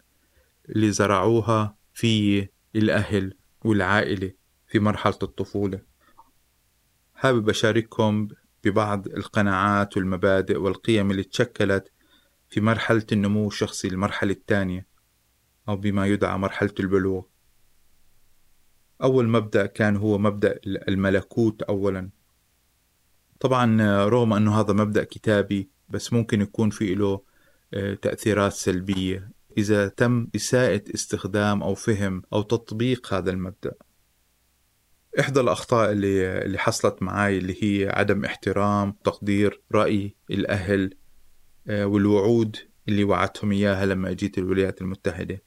اللي 0.70 0.92
زرعوها 0.92 1.76
في 1.94 2.48
الأهل 2.76 3.34
والعائلة 3.66 4.32
في 4.68 4.80
مرحلة 4.80 5.18
الطفولة. 5.24 5.80
حابب 7.16 7.50
أشارككم 7.50 8.28
ببعض 8.64 9.08
القناعات 9.08 9.98
والمبادئ 9.98 10.58
والقيم 10.58 11.12
اللي 11.12 11.24
تشكلت 11.24 11.92
في 12.50 12.62
مرحلة 12.62 13.06
النمو 13.12 13.48
الشخصي 13.48 13.88
المرحلة 13.88 14.32
الثانية. 14.32 14.88
أو 15.70 15.76
بما 15.76 16.08
يدعى 16.08 16.38
مرحلة 16.38 16.74
البلوغ. 16.80 17.24
أول 19.04 19.28
مبدأ 19.28 19.66
كان 19.66 19.96
هو 19.96 20.18
مبدأ 20.18 20.60
الملكوت 20.66 21.62
أولا. 21.62 22.10
طبعا 23.40 23.78
رغم 24.06 24.34
أنه 24.34 24.60
هذا 24.60 24.74
مبدأ 24.74 25.04
كتابي 25.04 25.70
بس 25.90 26.14
ممكن 26.14 26.42
يكون 26.42 26.70
في 26.70 26.96
له 26.96 27.22
آه، 27.74 27.94
تأثيرات 27.94 28.54
سلبية. 28.54 29.32
إذا 29.58 29.88
تم 29.88 30.28
إساءة 30.36 30.84
استخدام 30.96 31.64
أو 31.64 31.76
فهم 31.76 32.22
أو 32.34 32.42
تطبيق 32.42 33.14
هذا 33.14 33.32
المبدأ. 33.32 33.74
إحدى 35.20 35.40
الأخطاء 35.40 35.92
اللي, 35.92 36.42
اللي 36.42 36.58
حصلت 36.58 37.04
معي 37.04 37.38
اللي 37.38 37.56
هي 37.64 37.90
عدم 37.90 38.26
احترام 38.26 38.92
تقدير 39.04 39.62
رأي 39.72 40.16
الأهل 40.32 40.94
آه، 41.68 41.86
والوعود 41.86 42.58
اللي 42.90 43.04
وعدتهم 43.04 43.52
إياها 43.52 43.86
لما 43.86 44.10
أجيت 44.10 44.38
الولايات 44.38 44.82
المتحدة. 44.82 45.47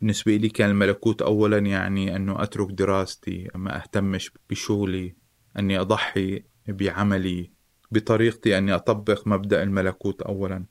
بالنسبة 0.00 0.36
لي 0.36 0.48
كان 0.48 0.70
الملكوت 0.70 1.22
أولا 1.22 1.58
يعني 1.58 2.16
أنه 2.16 2.42
أترك 2.42 2.70
دراستي 2.70 3.48
ما 3.54 3.82
أهتمش 3.82 4.30
بشغلي 4.50 5.16
أني 5.58 5.80
أضحي 5.80 6.44
بعملي 6.68 7.50
بطريقتي 7.90 8.58
أني 8.58 8.74
أطبق 8.74 9.28
مبدأ 9.28 9.62
الملكوت 9.62 10.22
أولا. 10.22 10.64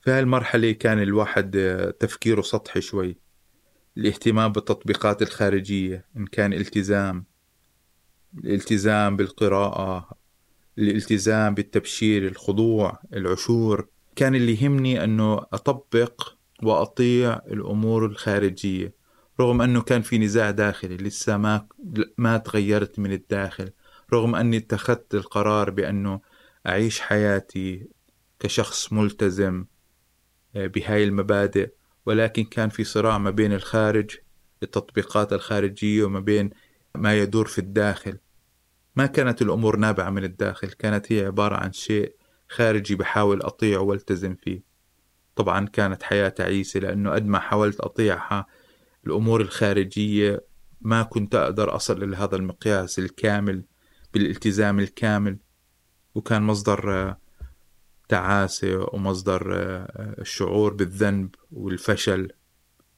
في 0.00 0.10
هالمرحلة 0.10 0.72
كان 0.72 1.02
الواحد 1.02 1.50
تفكيره 2.00 2.42
سطحي 2.42 2.80
شوي 2.80 3.18
الاهتمام 3.96 4.52
بالتطبيقات 4.52 5.22
الخارجية 5.22 6.06
إن 6.16 6.26
كان 6.26 6.52
التزام 6.52 7.24
الالتزام 8.38 9.16
بالقراءة 9.16 10.10
الالتزام 10.78 11.54
بالتبشير 11.54 12.26
الخضوع 12.26 13.00
العشور 13.12 13.88
كان 14.16 14.34
اللي 14.34 14.62
يهمني 14.62 15.04
أنه 15.04 15.34
أطبق 15.34 16.35
وأطيع 16.62 17.40
الأمور 17.46 18.06
الخارجية 18.06 18.94
رغم 19.40 19.62
أنه 19.62 19.82
كان 19.82 20.02
في 20.02 20.18
نزاع 20.18 20.50
داخلي 20.50 20.96
لسه 20.96 21.36
ما 21.36 21.66
ما 22.18 22.36
تغيرت 22.36 22.98
من 22.98 23.12
الداخل 23.12 23.70
رغم 24.12 24.34
أني 24.34 24.56
اتخذت 24.56 25.14
القرار 25.14 25.70
بأنه 25.70 26.20
أعيش 26.66 27.00
حياتي 27.00 27.88
كشخص 28.40 28.92
ملتزم 28.92 29.64
آه، 30.56 30.66
بهاي 30.66 31.04
المبادئ 31.04 31.70
ولكن 32.06 32.44
كان 32.44 32.68
في 32.68 32.84
صراع 32.84 33.18
ما 33.18 33.30
بين 33.30 33.52
الخارج 33.52 34.16
التطبيقات 34.62 35.32
الخارجية 35.32 36.04
وما 36.04 36.20
بين 36.20 36.50
ما 36.94 37.18
يدور 37.18 37.46
في 37.46 37.58
الداخل. 37.58 38.18
ما 38.96 39.06
كانت 39.06 39.42
الأمور 39.42 39.76
نابعة 39.76 40.10
من 40.10 40.24
الداخل 40.24 40.68
كانت 40.68 41.12
هي 41.12 41.26
عبارة 41.26 41.56
عن 41.56 41.72
شيء 41.72 42.14
خارجي 42.48 42.94
بحاول 42.94 43.42
أطيعه 43.42 43.80
وألتزم 43.80 44.34
فيه. 44.34 44.62
طبعا 45.36 45.66
كانت 45.66 46.02
حياة 46.02 46.28
تعيسة 46.28 46.80
لأنه 46.80 47.10
قد 47.10 47.26
ما 47.26 47.38
حاولت 47.38 47.80
أطيعها 47.80 48.46
الأمور 49.06 49.40
الخارجية 49.40 50.44
ما 50.80 51.02
كنت 51.02 51.34
أقدر 51.34 51.76
أصل 51.76 52.02
إلى 52.02 52.16
هذا 52.16 52.36
المقياس 52.36 52.98
الكامل 52.98 53.64
بالالتزام 54.14 54.80
الكامل. 54.80 55.38
وكان 56.14 56.42
مصدر 56.42 57.14
تعاسة 58.08 58.88
ومصدر 58.92 59.42
الشعور 60.20 60.74
بالذنب 60.74 61.34
والفشل. 61.52 62.28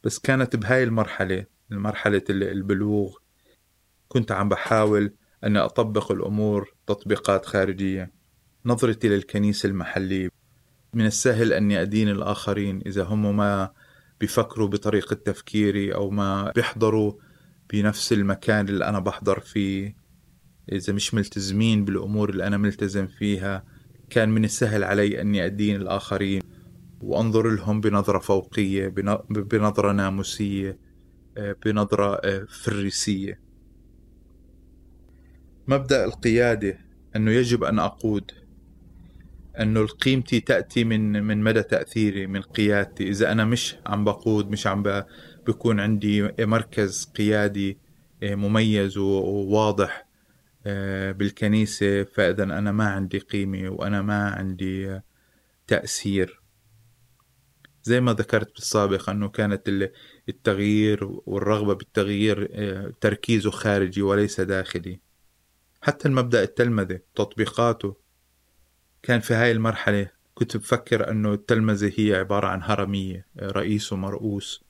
بس 0.05 0.19
كانت 0.19 0.57
بهاي 0.57 0.83
المرحلة 0.83 1.47
مرحلة 1.71 2.23
البلوغ 2.31 3.17
كنت 4.09 4.33
عم 4.33 4.49
بحاول 4.49 5.15
أن 5.45 5.57
أطبق 5.57 6.13
الأمور 6.13 6.75
تطبيقات 6.87 7.47
خارجية. 7.47 8.13
نظرتي 8.65 9.09
للكنيسة 9.09 9.69
المحلية 9.69 10.38
من 10.95 11.07
السهل 11.07 11.53
أني 11.53 11.83
أدين 11.83 12.09
الآخرين 12.09 12.83
إذا 12.87 13.05
هم 13.05 13.37
ما 13.37 13.71
بيفكروا 14.21 14.69
بطريقة 14.69 15.15
تفكيري 15.15 15.95
أو 15.95 16.11
ما 16.11 16.53
بيحضروا 16.55 17.13
بنفس 17.73 18.13
المكان 18.13 18.69
اللي 18.69 18.85
أنا 18.85 18.99
بحضر 18.99 19.41
فيه. 19.41 19.97
إذا 20.73 20.93
مش 20.93 21.15
ملتزمين 21.15 21.85
بالأمور 21.85 22.31
اللي 22.31 22.47
أنا 22.47 22.57
ملتزم 22.57 23.07
فيها 23.07 23.65
كان 24.11 24.29
من 24.29 24.45
السهل 24.45 24.85
علي 24.85 25.21
أني 25.21 25.47
أدين 25.47 25.77
الآخرين 25.77 26.43
وأنظر 27.01 27.51
لهم 27.51 27.81
بنظرة 27.81 28.19
فوقية 28.19 28.89
بنظرة 29.31 29.93
ناموسية 29.93 30.79
آه، 31.39 31.57
بنظرة 31.65 32.15
آه، 32.15 32.45
فريسية. 32.45 33.41
مبدأ 35.69 36.05
القيادة 36.05 36.79
أنه 37.17 37.31
يجب 37.31 37.65
أن 37.65 37.79
أقود. 37.79 38.31
أنه 39.61 39.87
قيمتي 39.87 40.41
تأتي 40.41 40.85
من 40.85 41.23
من 41.23 41.43
مدى 41.43 41.63
تأثيري 41.63 42.27
من 42.27 42.43
قيادتي. 42.43 43.09
إذا 43.09 43.33
أنا 43.33 43.45
مش 43.45 43.77
عم 43.87 44.05
بقود 44.05 44.51
مش 44.51 44.67
عم 44.67 44.83
بكون 45.47 45.81
عندي 45.81 46.29
مركز 46.39 47.05
قيادي 47.17 47.79
آه، 48.23 48.35
مميز 48.35 48.99
وواضح 48.99 50.09
بالكنيسة 51.13 52.05
فإذا 52.05 52.43
أنا 52.43 52.73
ما 52.73 52.89
عندي 52.89 53.19
قيمة 53.19 53.69
وأنا 53.69 54.03
ما 54.03 54.31
عندي 54.31 55.01
تأثير. 55.67 56.43
زي 57.83 58.01
ما 58.01 58.13
ذكرت 58.13 58.55
بالسابق 58.55 59.11
أنه 59.11 59.29
كانت 59.29 59.69
التغيير 60.29 61.05
والرغبة 61.05 61.75
بالتغيير 61.75 62.49
آه، 62.53 62.93
تركيزه 63.01 63.51
خارجي 63.51 64.03
وليس 64.03 64.41
داخلي. 64.41 65.01
حتى 65.83 66.09
المبدأ 66.09 66.43
التلمذة 66.43 67.01
تطبيقاته 67.15 67.97
كان 69.03 69.21
في 69.21 69.35
هاي 69.35 69.53
المرحلة 69.53 70.11
كنت 70.35 70.57
بفكر 70.57 71.11
أنه 71.11 71.33
التلمذة 71.33 71.93
هي 71.97 72.15
عبارة 72.15 72.47
عن 72.47 72.63
هرمية 72.63 73.27
رئيس 73.43 73.93
ومرؤوس. 73.93 74.65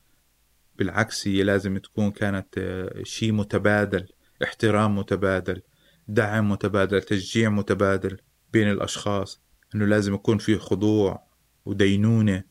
بالعكس 0.79 1.29
هي 1.29 1.43
لازم 1.43 1.79
تكون 1.79 2.11
كانت 2.11 2.59
آه، 2.59 3.03
شيء 3.03 3.33
متبادل 3.33 4.09
احترام 4.43 4.99
متبادل 4.99 5.63
دعم 6.09 6.51
متبادل 6.51 7.03
تشجيع 7.03 7.51
متبادل 7.51 8.19
بين 8.53 8.71
الأشخاص. 8.71 9.43
أنه 9.75 9.85
لازم 9.85 10.15
يكون 10.15 10.39
في 10.39 10.59
خضوع 10.59 11.27
ودينونة. 11.65 12.45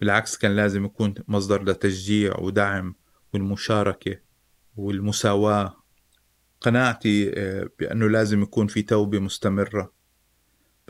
بالعكس 0.00 0.36
كان 0.38 0.56
لازم 0.56 0.84
يكون 0.84 1.14
مصدر 1.28 1.64
لتشجيع 1.64 2.38
ودعم 2.38 2.94
والمشاركة 3.34 4.16
والمساواة. 4.76 5.76
قناعتي 6.60 7.32
آه، 7.34 7.70
بأنه 7.78 8.08
لازم 8.08 8.42
يكون 8.42 8.66
في 8.66 8.82
توبة 8.82 9.18
مستمرة. 9.18 9.99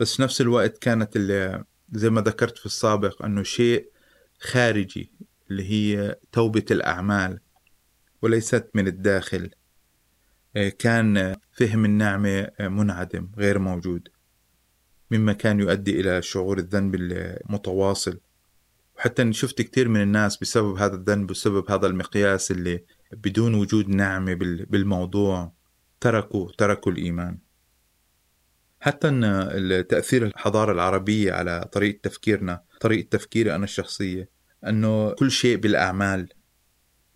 بس 0.01 0.19
نفس 0.19 0.41
الوقت 0.41 0.77
كانت 0.77 1.15
اللي 1.15 1.63
زي 1.91 2.09
ما 2.09 2.21
ذكرت 2.21 2.57
في 2.57 2.65
السابق 2.65 3.25
أنه 3.25 3.43
شيء 3.43 3.89
خارجي 4.39 5.11
اللي 5.51 5.63
هي 5.63 6.15
توبة 6.31 6.65
الأعمال 6.71 7.39
وليست 8.21 8.69
من 8.73 8.87
الداخل. 8.87 9.49
آه، 10.55 10.69
كان 10.69 11.35
فهم 11.51 11.85
النعمة 11.85 12.47
منعدم 12.59 13.29
غير 13.37 13.59
موجود 13.59 14.07
مما 15.11 15.33
كان 15.33 15.59
يؤدي 15.59 15.99
إلى 15.99 16.21
شعور 16.21 16.57
الذنب 16.57 16.95
المتواصل. 16.95 18.19
وحتى 18.97 19.33
شفت 19.33 19.61
كثير 19.61 19.89
من 19.89 20.01
الناس 20.01 20.37
بسبب 20.37 20.75
هذا 20.75 20.95
الذنب 20.95 21.27
بسبب 21.27 21.71
هذا 21.71 21.87
المقياس 21.87 22.51
اللي 22.51 22.83
بدون 23.11 23.53
وجود 23.53 23.89
نعمة 23.89 24.33
بالموضوع 24.69 25.53
تركوا 25.99 26.51
تركوا 26.57 26.91
الإيمان. 26.91 27.50
حتى 28.81 29.07
أن 29.07 29.85
تأثير 29.89 30.25
الحضارة 30.25 30.71
العربية 30.71 31.33
على 31.33 31.69
طريقة 31.71 31.99
تفكيرنا 32.03 32.63
طريقة 32.81 33.07
تفكيري 33.09 33.55
أنا 33.55 33.63
الشخصية 33.63 34.29
أنه 34.67 35.11
كل 35.11 35.31
شيء 35.31 35.57
بالأعمال 35.57 36.29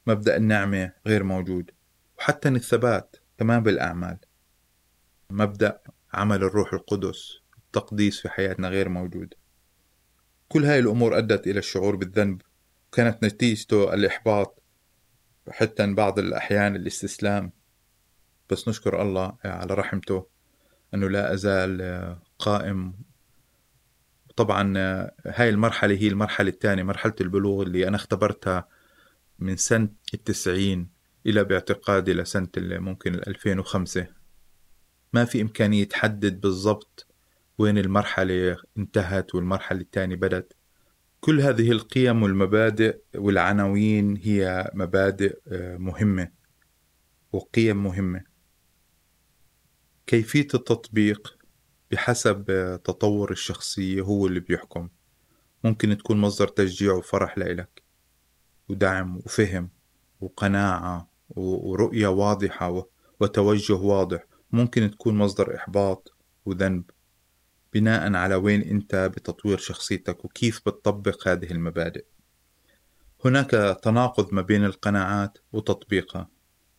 مبدأ 0.08 0.38
النعمة 0.38 0.91
غير 1.08 1.23
موجود 1.23 1.71
وحتى 2.17 2.49
الثبات 2.49 3.15
كمان 3.39 3.63
بالأعمال. 3.63 4.17
مبدأ 5.30 5.82
عمل 6.13 6.43
الروح 6.43 6.73
القدس 6.73 7.39
التقديس 7.58 8.19
في 8.19 8.30
حياتنا 8.30 8.69
غير 8.69 8.89
موجود. 8.89 9.34
كل 10.47 10.65
هاي 10.65 10.80
الأمور 10.80 11.17
أدت 11.17 11.47
إلى 11.47 11.60
الشعور 11.60 11.95
بالذنب 11.95 12.41
وكانت 12.88 13.23
نتيجته 13.23 13.93
الإحباط 13.93 14.63
حتى 15.49 15.93
بعض 15.93 16.19
الأحيان 16.19 16.75
الاستسلام. 16.75 17.51
بس 18.49 18.67
نشكر 18.67 19.01
الله 19.01 19.38
على 19.45 19.73
رحمته. 19.73 20.35
أنه 20.95 21.10
لا 21.10 21.34
أزال 21.34 22.17
قائم. 22.39 22.93
طبعا 24.36 24.77
هاي 25.25 25.49
المرحلة 25.49 25.95
هي 25.95 26.08
المرحلة 26.08 26.49
الثانية 26.49 26.84
مرحلة 26.84 27.15
البلوغ 27.21 27.62
اللي 27.62 27.88
أنا 27.88 27.95
اختبرتها 27.95 28.67
من 29.39 29.55
سنة 29.55 29.89
التسعين 30.13 30.89
إلى 31.25 31.43
باعتقادي 31.43 32.13
لسنة 32.13 32.49
ممكن 32.58 33.15
الألفين 33.15 33.60
وخمسة. 33.60 34.08
ما 35.13 35.25
في 35.25 35.41
إمكانية 35.41 35.84
تحدد 35.84 36.41
بالضبط 36.41 37.08
وين 37.58 37.77
المرحلة 37.77 38.58
انتهت 38.77 39.36
والمرحلة 39.36 39.81
الثانية 39.81 40.15
بدت 40.15 40.53
كل 41.19 41.41
هذه 41.41 41.71
القيم 41.71 42.23
والمبادئ 42.23 42.97
والعناوين 43.15 44.17
هي 44.17 44.71
مبادئ 44.73 45.39
مهمة 45.77 46.31
وقيم 47.31 47.84
مهمة. 47.84 48.35
كيفية 50.08 50.48
التطبيق 50.54 51.38
بحسب 51.91 52.46
تطور 52.84 53.32
الشخصية 53.32 54.02
هو 54.02 54.28
اللي 54.28 54.39
بيحكم؟ 54.39 54.89
ممكن 55.63 55.98
تكون 55.98 56.18
مصدر 56.18 56.48
تشجيع 56.48 56.94
وفرح 56.94 57.38
لإلك 57.38 57.84
ودعم 58.70 59.18
وفهم 59.18 59.70
وقناعة 60.22 61.10
ورؤية 61.30 62.08
واضحة 62.08 62.88
وتوجه 63.20 63.74
واضح. 63.74 64.24
ممكن 64.52 64.91
تكون 64.91 65.15
مصدر 65.15 65.56
إحباط 65.56 66.13
وذنب 66.46 66.84
بناء 67.74 68.13
على 68.13 68.36
وين 68.36 68.62
أنت 68.62 68.96
بتطوير 68.96 69.58
شخصيتك 69.58 70.26
وكيف 70.26 70.60
بتطبق 70.60 71.28
هذه 71.28 71.52
المبادئ. 71.52 72.06
هناك 73.26 73.80
تناقض 73.84 74.34
ما 74.34 74.41
بين 74.41 74.65
القناعات 74.65 75.38
وتطبيقها. 75.54 76.30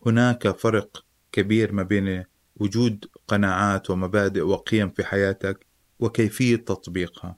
هناك 0.07 0.49
فرق 0.49 1.05
كبير 1.33 1.73
ما 1.73 1.83
بين 1.83 2.25
وجود 2.57 3.05
قناعات 3.29 3.91
ومبادئ 3.91 4.41
وقيم 4.41 4.91
في 4.91 5.05
حياتك 5.05 5.67
وكيفية 5.99 6.57
تطبيقها. 6.57 7.37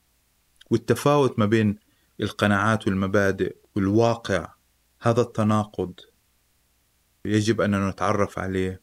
والتفاوت 0.70 1.38
ما 1.38 1.46
بين 1.46 1.78
القناعات 2.20 2.86
والمبادئ 2.86 3.56
والواقع 3.76 4.54
هذا 5.00 5.20
التناقض 5.20 5.92
يجب 7.24 7.60
أن 7.60 7.88
نتعرف 7.88 8.38
عليه 8.38 8.80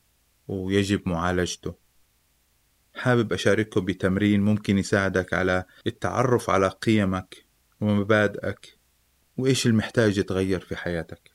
ويجب 0.47 1.09
معالجته. 1.09 1.85
حابب 2.95 3.33
أشارككم 3.33 3.85
بتمرين 3.85 4.41
ممكن 4.41 4.77
يساعدك 4.77 5.33
على 5.33 5.65
التعرف 5.87 6.49
على 6.49 6.67
قيمك 6.67 7.45
ومبادئك 7.81 8.77
وإيش 9.37 9.67
المحتاج 9.67 10.17
يتغير 10.17 10.59
في 10.59 10.75
حياتك 10.75 11.31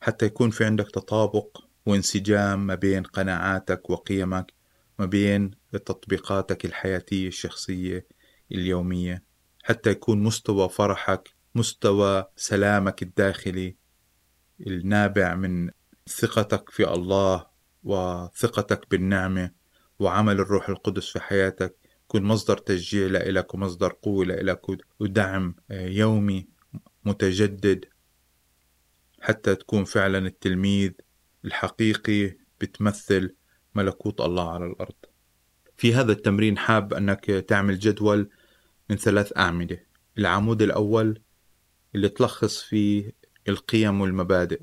حتى 0.00 0.26
يكون 0.26 0.50
في 0.50 0.64
عندك 0.64 0.90
تطابق 0.90 1.67
وانسجام 1.88 2.66
ما 2.66 2.74
بين 2.74 3.02
قناعاتك 3.02 3.90
وقيمك 3.90 4.52
ما 4.98 5.06
بين 5.06 5.50
تطبيقاتك 5.72 6.64
الحياتية 6.64 7.28
الشخصية 7.28 8.06
اليومية 8.52 9.24
حتى 9.62 9.90
يكون 9.90 10.22
مستوى 10.22 10.68
فرحك 10.68 11.30
مستوى 11.54 12.24
سلامك 12.36 13.02
الداخلي 13.02 13.76
النابع 14.66 15.34
من 15.34 15.70
ثقتك 16.08 16.70
في 16.70 16.92
الله 16.92 17.46
وثقتك 17.84 18.90
بالنعمة 18.90 19.50
وعمل 19.98 20.40
الروح 20.40 20.68
القدس 20.68 21.08
في 21.08 21.20
حياتك. 21.20 21.76
يكون 22.04 22.22
مصدر 22.22 22.58
تشجيع 22.58 23.06
لإلك 23.06 23.54
ومصدر 23.54 23.92
قوة 24.02 24.24
لإلك 24.24 24.60
ودعم 25.00 25.54
آه، 25.70 25.86
يومي 25.86 26.48
متجدد. 27.04 27.84
حتى 29.20 29.54
تكون 29.54 29.84
فعلا 29.84 30.18
التلميذ 30.18 30.92
الحقيقي 31.44 32.36
بتمثل 32.60 33.34
ملكوت 33.74 34.20
الله 34.20 34.52
على 34.52 34.66
الأرض. 34.66 34.94
في 35.76 35.94
هذا 35.94 36.12
التمرين 36.12 36.58
حاب 36.58 36.94
أنك 36.94 37.24
تعمل 37.24 37.78
جدول 37.78 38.30
من 38.90 38.96
ثلاث 38.96 39.36
أعمدة. 39.36 39.86
العمود 40.18 40.62
الأول 40.62 41.22
اللي 41.94 42.08
تلخص 42.08 42.62
فيه 42.62 43.12
القيم 43.48 44.00
والمبادئ. 44.00 44.62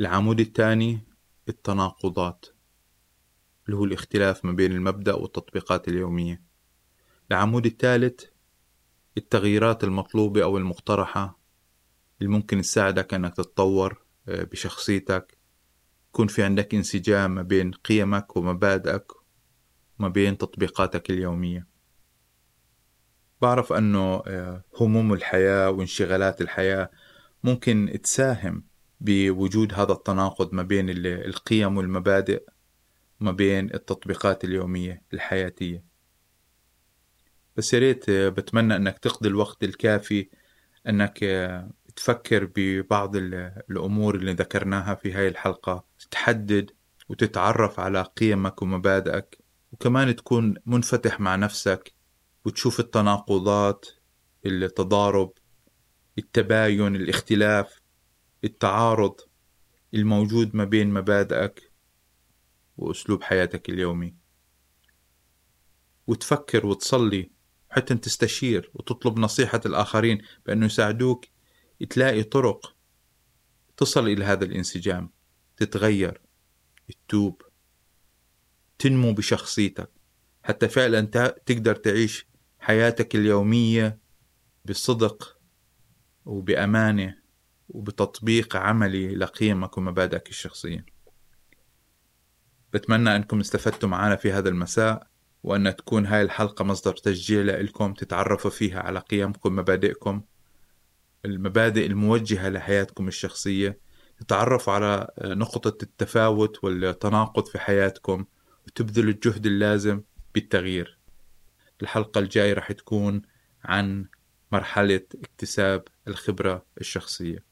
العمود 0.00 0.40
الثاني 0.40 1.00
التناقضات 1.48 2.46
اللي 3.66 3.76
هو 3.76 3.84
الاختلاف 3.84 4.44
ما 4.44 4.52
بين 4.52 4.72
المبدأ 4.72 5.14
والتطبيقات 5.14 5.88
اليومية. 5.88 6.42
العمود 7.30 7.66
الثالث 7.66 8.24
التغييرات 9.18 9.84
المطلوبة 9.84 10.42
أو 10.42 10.58
المقترحة 10.58 11.38
اللي 12.20 12.32
ممكن 12.32 12.60
تساعدك 12.62 13.14
أنك 13.14 13.36
تتطور 13.36 14.06
آه، 14.28 14.42
بشخصيتك 14.42 15.35
يكون 16.16 16.26
في 16.26 16.42
عندك 16.42 16.74
انسجام 16.74 17.34
ما 17.34 17.42
بين 17.42 17.70
قيمك 17.70 18.36
ومبادئك 18.36 19.12
وما 19.98 20.08
بين 20.08 20.38
تطبيقاتك 20.38 21.10
اليومية. 21.10 21.66
بعرف 23.42 23.72
أنه 23.72 24.22
آه، 24.26 24.64
هموم 24.80 25.12
الحياة 25.12 25.70
وانشغالات 25.70 26.40
الحياة 26.40 26.90
ممكن 27.44 27.98
تساهم 28.02 28.64
بوجود 29.00 29.74
هذا 29.74 29.92
التناقض 29.92 30.54
ما 30.54 30.62
بين 30.62 30.86
القيم 31.06 31.76
والمبادئ 31.76 32.42
ما 33.20 33.32
بين 33.32 33.74
التطبيقات 33.74 34.44
اليومية 34.44 35.02
الحياتية. 35.12 35.84
بس 37.56 37.74
يا 37.74 37.78
ريت 37.78 38.10
بتمنى 38.10 38.76
أنك 38.76 38.98
تقضي 38.98 39.28
الوقت 39.28 39.64
الكافي 39.64 40.28
أنك 40.88 41.18
تفكر 41.96 42.50
ببعض 42.56 43.16
الأمور 43.16 44.14
اللي 44.14 44.32
ذكرناها 44.32 44.94
في 44.94 45.12
هاي 45.12 45.28
الحلقة 45.28 45.84
تحدد 46.10 46.70
وتتعرف 47.08 47.80
على 47.80 48.02
قيمك 48.02 48.62
ومبادئك 48.62 49.38
وكمان 49.72 50.16
تكون 50.16 50.54
منفتح 50.66 51.20
مع 51.20 51.36
نفسك 51.36 51.94
وتشوف 52.44 52.80
التناقضات 52.80 53.86
التضارب 54.46 55.32
التباين 56.18 56.96
الاختلاف 56.96 57.80
التعارض 58.44 59.20
الموجود 59.94 60.56
ما 60.56 60.64
بين 60.64 60.90
مبادئك 60.94 61.72
وأسلوب 62.76 63.22
حياتك 63.22 63.68
اليومي. 63.68 64.14
وتفكر 66.06 66.66
وتصلي 66.66 67.30
حتى 67.70 67.94
تستشير 67.94 68.70
وتطلب 68.74 69.18
نصيحة 69.18 69.60
الآخرين 69.66 70.22
بأنه 70.46 70.66
يساعدوك 70.66 71.24
تلاقي 71.84 72.22
طرق 72.22 72.76
تصل 73.76 74.08
إلى 74.08 74.24
هذا 74.24 74.44
الانسجام 74.44 75.10
تتغير 75.56 76.20
تتوب 76.88 77.42
تنمو 78.78 79.12
بشخصيتك. 79.12 79.90
حتى 80.42 80.68
فعلا 80.68 81.00
تقدر 81.46 81.74
تعيش 81.76 82.26
حياتك 82.58 83.16
اليومية 83.16 83.98
بصدق 84.64 85.38
وبأمانة 86.24 87.16
وبتطبيق 87.68 88.56
عملي 88.56 89.14
لقيمك 89.14 89.78
ومبادئك 89.78 90.28
الشخصية. 90.28 90.86
بتمنى 92.72 93.16
أنكم 93.16 93.40
استفدتوا 93.40 93.88
معنا 93.88 94.16
في 94.16 94.32
هذا 94.32 94.48
المساء 94.48 95.06
وأن 95.42 95.76
تكون 95.76 96.06
هاي 96.06 96.22
الحلقة 96.22 96.64
مصدر 96.64 96.96
تشجيع 96.96 97.42
لكم 97.42 97.94
تتعرفوا 97.94 98.50
فيها 98.50 98.80
على 98.80 98.98
قيمكم 98.98 99.56
مبادئكم 99.56 100.22
المبادئ 101.24 101.86
الموجهة 101.86 102.48
لحياتكم 102.48 103.08
الشخصية 103.08 103.78
تتعرفوا 104.20 104.72
على 104.72 105.08
نقطة 105.24 105.82
التفاوت 105.82 106.64
والتناقض 106.64 107.46
في 107.46 107.58
حياتكم 107.58 108.24
وتبذلوا 108.66 109.12
الجهد 109.12 109.46
اللازم 109.46 110.02
بالتغيير. 110.34 110.98
الحلقة 111.82 112.18
الجاية 112.18 112.54
رح 112.54 112.72
تكون 112.72 113.22
عن 113.64 114.06
مرحلة 114.52 115.00
اكتساب 115.14 115.84
الخبرة 116.08 116.66
الشخصية. 116.80 117.44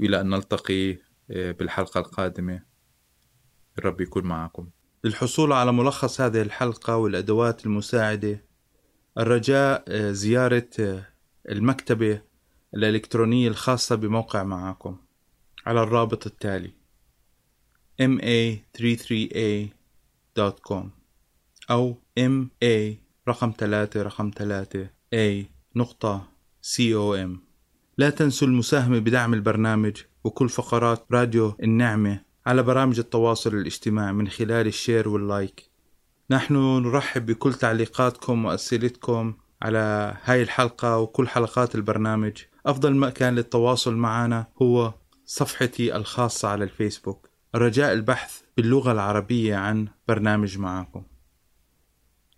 وإلى 0.00 0.20
أن 0.20 0.30
نلتقي 0.30 0.98
آه، 1.30 1.52
بالحلقة 1.52 2.00
القادمة 2.00 2.62
الرب 3.78 4.00
يكون 4.00 4.26
معكم. 4.26 4.68
للحصول 5.04 5.52
على 5.52 5.72
ملخص 5.72 6.20
هذه 6.20 6.42
الحلقة 6.42 6.96
والأدوات 6.96 7.66
المساعدة 7.66 8.44
الرجاء 9.18 9.84
آه، 9.88 10.12
زيارة 10.12 10.68
آه، 10.80 11.06
المكتبة 11.48 12.22
الإلكترونية 12.74 13.48
الخاصة 13.48 13.96
بموقع 13.96 14.42
معاكم 14.42 14.96
على 15.66 15.82
الرابط 15.82 16.26
التالي 16.26 16.72
ma33a.com 18.02 20.84
أو 21.70 21.96
ma 22.18 22.94
رقم 23.28 23.52
ثلاثة 23.58 24.02
رقم 24.02 24.30
ثلاثة 24.36 24.90
a 25.14 25.44
نقطة 25.76 26.28
com. 26.62 27.36
لا 27.98 28.10
تنسوا 28.10 28.48
المساهمة 28.48 28.98
بدعم 28.98 29.34
البرنامج 29.34 30.02
وكل 30.24 30.48
فقرات 30.48 31.04
راديو 31.12 31.54
النعمة 31.62 32.20
على 32.46 32.62
برامج 32.62 32.98
التواصل 32.98 33.54
الاجتماعي 33.54 34.12
من 34.12 34.28
خلال 34.28 34.66
ال 34.66 34.73
share 34.73 35.08
وال 35.08 35.26
like. 35.26 35.70
نحن 36.30 36.54
نرحب 36.54 37.26
بكل 37.26 37.54
تعليقاتكم 37.54 38.44
وأسئلتكم 38.44 39.34
على 39.62 40.16
هاي 40.24 40.42
الحلقة 40.42 40.98
وكل 40.98 41.28
حلقات 41.28 41.74
البرنامج. 41.74 42.42
أفضل 42.66 42.96
مكان 42.96 43.34
للتواصل 43.34 43.94
معنا 43.94 44.46
هو 44.62 44.94
صفحتي 45.24 45.96
الخاصة 45.96 46.48
على 46.48 46.64
الفيسبوك. 46.64 47.30
رجاء 47.54 47.92
البحث 47.92 48.40
باللغة 48.56 48.92
العربية 48.92 49.56
عن 49.56 49.88
برنامج 50.08 50.58
معاكم 50.58 51.02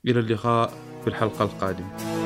إلى 0.06 0.20
اللقاء 0.20 0.72
في 1.02 1.06
الحلقة 1.06 1.44
القادمة. 1.44 2.21